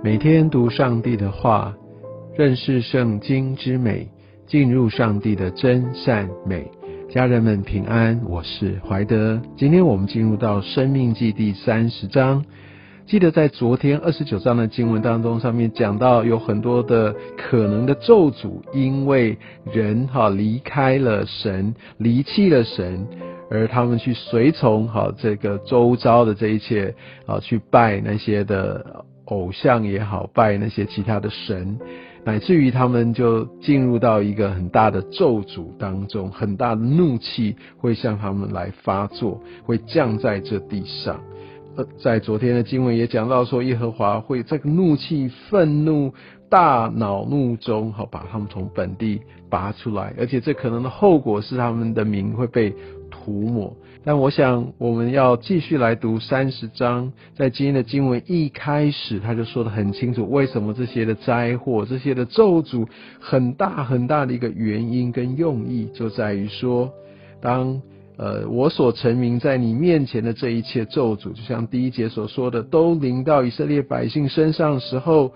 [0.00, 1.74] 每天读上帝的话，
[2.36, 4.08] 认识圣经之美，
[4.46, 6.70] 进入上帝的真善美。
[7.10, 9.40] 家人们平安，我是怀德。
[9.56, 12.44] 今天我们进入到生命记第三十章。
[13.06, 19.36] 记得在昨天二十九章的经文当中，上面讲到有很多的可能的咒诅，因为
[19.72, 23.04] 人哈离开了神，离弃了神，
[23.50, 26.94] 而他们去随从哈这个周遭的这一切
[27.26, 29.04] 啊，去拜那些的。
[29.28, 31.78] 偶像也好，拜那些其他的神，
[32.24, 41.20] 乃至于他们就进入到一个很大的咒诅当中，很大的怒气会向他们来发作，会降在这地上。
[41.76, 46.12] 呃，在昨天的经文也讲到说，耶和华会这个怒气、愤怒、
[46.48, 52.74] 大恼怒中，好把他们从本地拔出来，而且这可能的后果是他们的名会被
[53.28, 53.76] 涂抹。
[54.04, 57.12] 但我想，我们要继续来读三十章。
[57.36, 62.86] 在今天的经文一开始，他就说的很清楚，为什么这些的灾祸、这些的咒诅，
[63.20, 66.90] 很大很大的一个原因跟用意，就在于说，
[67.42, 67.82] 当
[68.16, 75.34] 呃我所成名在你面前的这一切咒诅，就像第一节所说的，都临到以色列百姓身上的时候。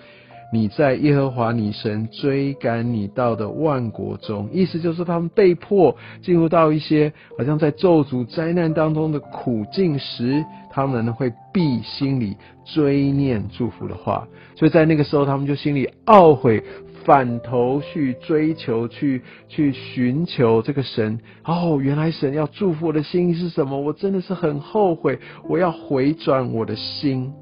[0.52, 12.36] 你在耶和华你神追赶你到的万国中，意思就是他们被迫进入到一些好像在咒诅灾难当中的苦境时，他们会必心里
[12.66, 16.62] 追念祝福的话，所以在那个时候，他们就心里懊悔，
[17.02, 21.18] 反头去追求，去去寻求这个神。
[21.44, 23.80] 哦，原来神要祝福我的心意是什么？
[23.80, 27.32] 我真的是很后悔，我要回转我的心。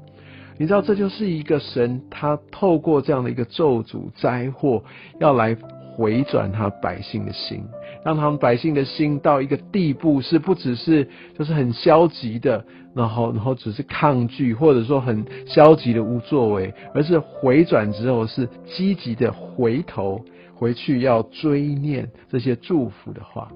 [0.61, 4.83] 你知道，这就是一个神，他透过这样的一个咒诅灾祸，
[5.19, 5.57] 要来
[5.95, 7.63] 回转他百姓的心，
[8.05, 23.51] 让他们百姓的心到一个地步，是不只是就是很消极的，然后然后只是抗拒，或者说很消极的无作为，而是回转之后是积极的回头回去要追念这些祝福的话。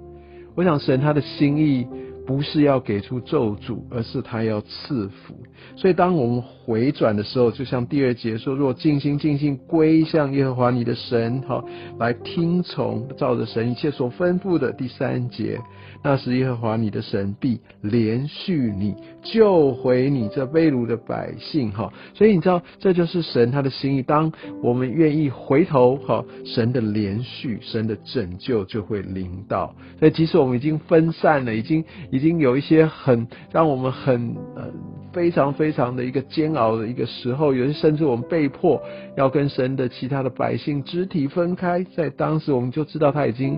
[0.56, 1.86] 我想神他的心意。
[2.28, 5.36] 不是要给出咒诅，而是他要赐福。
[5.76, 11.64] 所以，当我们回转的时候，就像第二节说：“若尽心尽心归向耶和华你的神，好
[12.00, 15.60] 来听从，照着神一切所吩咐的。”第三节，
[16.04, 21.72] 那时耶和华你的神必连续你，救回你这被掳的百姓。
[21.72, 24.02] 哈，所以你知道，这就是神他的心意。
[24.02, 24.32] 当
[24.64, 29.76] 我们愿意回头，哈，神的连续，神的拯救就会临到。
[30.00, 31.84] 所以，即使我们已经分散了，已经。
[32.12, 34.70] 已经有一些很让我们很呃
[35.16, 38.82] 非常非常的一个煎熬的一个时候，有些甚至我们被迫
[39.16, 43.58] 要跟神的其他的百姓肢体分开，在当时我们就知道他已经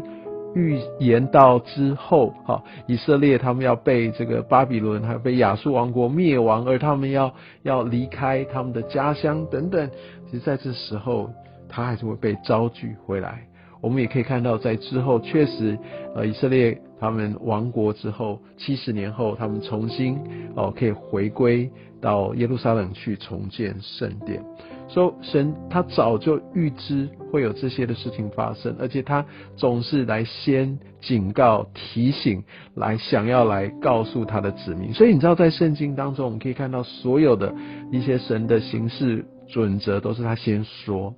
[0.53, 9.89] 预言到之后，哈，以色列他们要被这个巴比伦还有被亚述王国灭亡，而他们要要离开他们的家乡等等，
[10.29, 11.27] 其实在这时候
[11.67, 13.41] 他还是会被招聚回来。
[13.81, 15.77] 我们也可以看到，在之后确实，
[16.15, 20.17] 呃，以色列他们亡国之后，七十年后，他们重新
[20.55, 21.69] 哦可以回归
[22.01, 24.43] 到耶路撒冷去重建圣殿。
[24.89, 29.25] 说神他早就预知会有这些的事情发生，而且他
[29.57, 32.41] 总是来先警告、提醒，
[32.73, 34.93] 来想要来告诉他的子民。
[34.93, 37.53] 所以你知道，在圣经当中，我们可以看到所有的
[37.91, 41.13] 一些神的形式准则，都是他先说。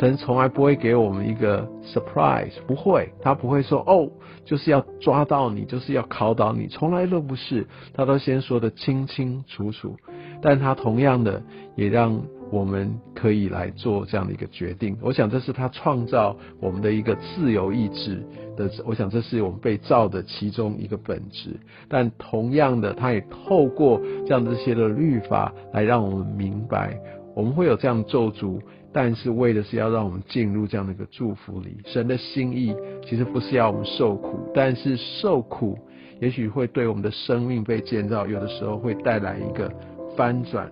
[0.00, 4.08] 神从来不会给我们一个 surprise，不会，他不会说哦，
[4.46, 9.94] 就是要抓到你，就是要考倒你，从来都不是，他都先说的清清楚楚。
[10.40, 11.42] 但他同样的
[11.76, 12.18] 也让
[12.50, 14.96] 我们可以来做这样的一个决定。
[15.02, 18.22] 我想这是他创造我们的一个自由意志
[18.56, 21.60] 的，我想这是我们被造的其中一个本质。
[21.90, 26.98] 但同样的，他也透过这样这些的律法来让我们明白，
[27.34, 28.60] 我们会有这样咒诅。
[28.92, 32.74] 但是为的是要让我们进入这样的一个祝福里，神的心意
[33.06, 35.78] 其实不是要我们受苦，但是受苦
[36.20, 39.72] 也许会对我们的生命被建造，有的时候会带来一个
[40.16, 40.68] 翻转，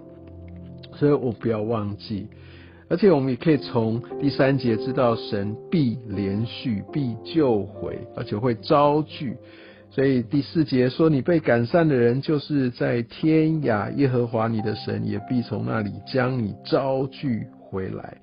[0.95, 2.27] 所以我不要忘记，
[2.89, 9.37] 而且我们也可以从第三节知道神必连续必救回，而且会招聚，
[9.91, 17.47] 所以第四节说你被赶散的人，就是在天涯耶和华你的神也必从那里将你招聚。
[17.71, 18.17] 回来，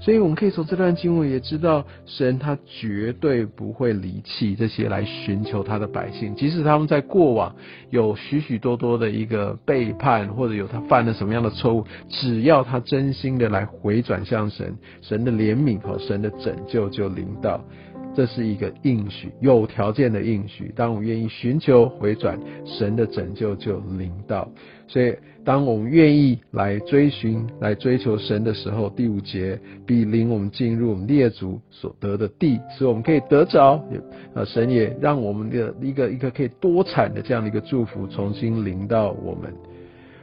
[0.00, 7.54] 所以我们可以从这段经文也知道，神他绝对不会离弃这些来寻求他的百姓，即使他们在过往
[7.90, 17.62] 有许许多多的一个背叛，或者有他犯了什么样的错误，只要他真心的来回转向神，神的怜悯和神的拯救就临到。
[18.18, 20.72] 这是一个应许，有条件的应许。
[20.74, 24.50] 当我们愿意寻求回转，神的拯救就临到。
[24.88, 29.56] 所以，当我们愿意来追寻、来追求神的时候，第五节
[29.86, 33.80] 必领我们进入我们列祖所得的地，使我们可以得着。
[34.34, 39.54] 呃，神也让我们的一个一个可以多产的这样的一个祝福重新临到我们。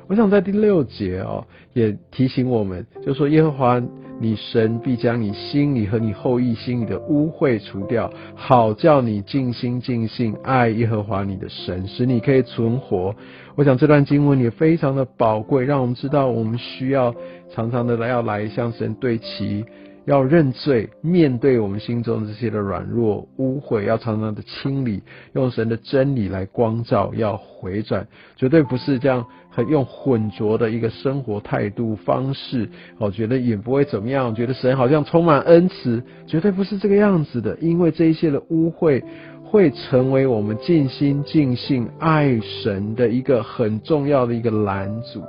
[0.08, 3.82] 我想在第六节哦，也提醒我们，就说耶和华。
[4.18, 13.14] 你神必将你心里和你后裔心里的污秽除掉，好叫你尽心尽性爱耶和华你的神，使你可以存活。
[13.56, 17.14] 我想这段经文也非常的宝贵，让我们知道我们需要
[17.54, 19.66] 常常的来要来向神对齐。
[20.06, 25.02] 要认罪，面对我们心中这些的软弱、污秽，要常常的清理，
[25.34, 32.70] 用神的真理来光照，要回转，绝对不是这样很用混浊的一个生活态度方式。
[33.00, 37.58] 我觉得也不会怎么样，觉得神好像充满恩慈，绝对不是这个样子的。
[37.60, 39.04] 因为这一些的污秽，
[39.44, 45.24] 会成为我们尽心尽性爱神的一个很重要的一个拦阻。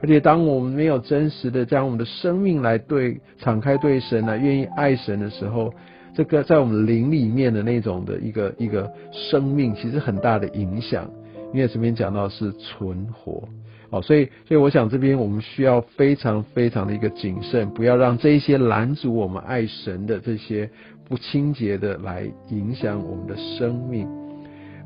[0.00, 5.72] 而且，当我们没有真实的将我们的生命来对敞开对神来愿意爱神的时候，
[6.14, 11.10] 这个在我们灵里面的那种的一个一个生命，其实很大的影响。
[11.54, 13.42] 因为这边讲到是存活，
[13.88, 20.68] 哦，所以所以我想这边我们需要非常非常的一个谨慎，不要让这一些拦阻我们爱神的这些
[21.08, 24.06] 不清洁的来影响我们的生命。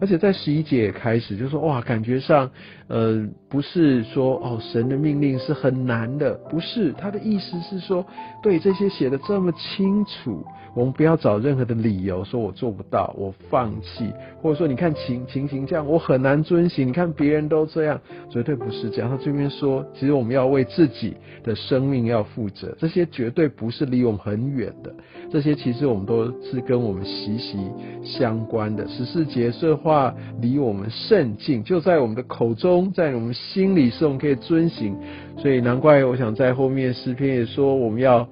[0.02, 2.50] 而且在十一节开始就说哇，感觉上，
[2.88, 8.04] 呃，不是说哦，神的命令是很难的，不是，他的意思是说，
[8.42, 10.44] 对这些写的这么清楚，
[10.74, 14.12] 我们不要找任何的理由说我做不到，我放弃，
[14.42, 19.08] 或者说你看情情形这样，我很难遵行，你看别人都这样，绝对不是这样。
[19.08, 24.92] 他这边说，其实我们要为自己的生命要负责，这些绝对不是离我们很远的，
[25.30, 27.56] 这些其实我们都是跟我们息息
[28.02, 28.84] 相关的。
[28.88, 29.91] 十四节说话。
[29.92, 34.96] 话离我们甚近，就在我们的口中，在我们心里是我们可以遵行。
[35.36, 38.26] 所以难怪我想在后面诗篇也说，我们要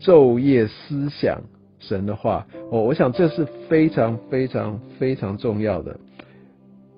[0.00, 1.38] 昼夜思想
[1.78, 2.46] 神的话。
[2.70, 5.94] 哦，我想这是非常非常非常重要的。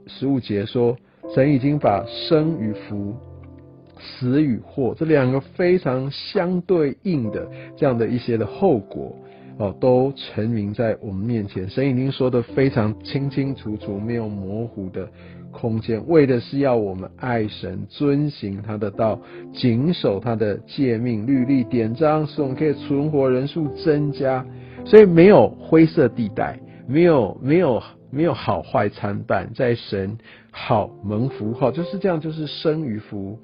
[0.06, 0.96] 十五节说，
[1.34, 3.16] 神已经把生与福、
[3.98, 9.16] 死与祸这两个非常相对应的这样的一些的后果。
[9.58, 15.08] 哦，都成名在我们面前，神已经说的非常清清楚楚，没有模糊的
[15.52, 19.20] 空间，为的是要我们爱神，遵行他的道，
[19.52, 24.44] 谨守他的诫命、律例、典章，使我们可以存活，人数增加。
[24.84, 30.18] 所以没有灰色地带，没有没有没有好坏参半，在神
[30.50, 33.38] 好蒙福，好就是这样，就是生与福。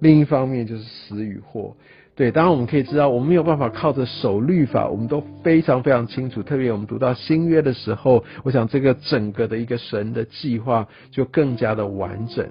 [0.00, 1.76] 另一方面就是死与祸。
[2.14, 6.42] 对，当然我们可以知道，我们没有办法靠着守律法，我们都非常非常清楚。
[6.42, 12.46] 特别我们读到新约的时候，我想这个整个的一个神的计划就更加的完整。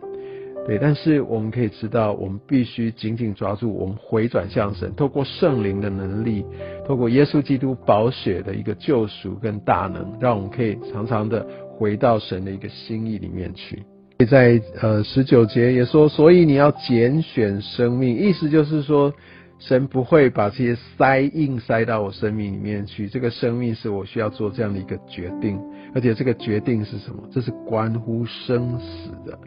[0.66, 6.44] 对，但是我们可以知道，我们必须紧紧抓住我们回转向神，透过圣灵的能力，
[6.88, 11.46] 透过耶稣基督宝血的一个救赎跟大能，让我们可以常常的
[11.78, 13.84] 回到神的一个心意里面去。
[14.28, 19.14] 在呃十九节也说，所以你要拣选生命，意思就是说。
[19.62, 25.62] 神不会把这些塞硬塞到我生命里面去，这个生命是我需要做这样的一个决定，
[25.94, 27.22] 而且这个决定是什么？
[27.32, 29.38] 这是关乎生死的，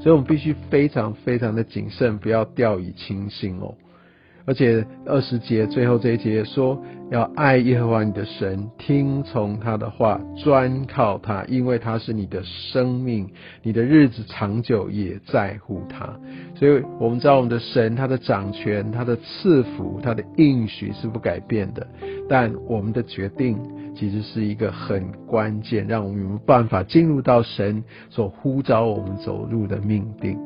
[0.00, 3.72] 所以我们必须非常非常的谨慎，不要掉以轻心哦。
[4.46, 6.80] 而且二十节最后这一节说，
[7.10, 13.28] 要爱耶和华你的神，听从他的话，专靠他，因为他是你的生命，
[13.62, 16.08] 你的日子长久也在乎他。
[16.54, 21.86] 所以我们知道我们的神，他的掌权，他的赐福，他的应许是不改变的。
[22.28, 23.58] 但我们的决定
[23.94, 30.38] 其实是一个很关键，让我们有办法进入到神所呼召我们走入的命定。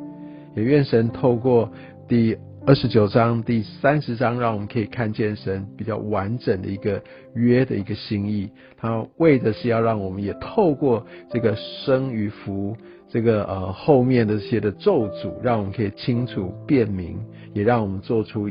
[0.57, 1.71] 也愿神透过
[2.09, 2.37] 第。
[2.67, 7.03] 二十九章第三十章，让我们可以看见神比较完整的一个
[7.35, 8.49] 约的一个心意。
[8.79, 12.75] 他为的是要让我们也透过这个生与福，
[13.07, 17.19] 这个呃后面的这些的咒诅，让我们可以清楚辨明，
[17.53, 18.51] 也让我们做出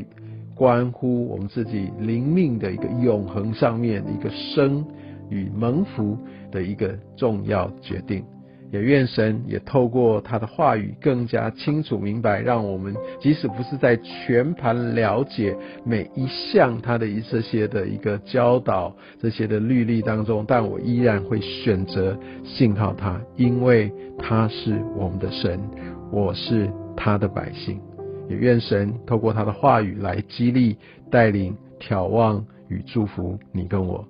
[0.54, 4.86] 关乎我们自己灵命的一个永恒上面的一个生
[5.28, 6.16] 与蒙福
[6.52, 8.24] 的一个重要决定。
[8.74, 25.60] 也愿神也透过他的话语更加清楚明白，让我们即使不是在全盘了解每一项他的一这些的一个教导这些的律例当中，但我依然会选择信靠他，因为他是我们的神，
[26.10, 27.80] 我是他的百姓。
[28.28, 30.76] 也愿神透过他的话语来激励、
[31.12, 34.04] 带领、眺望与祝福你跟我。